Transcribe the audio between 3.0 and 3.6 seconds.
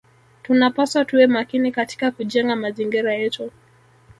yetu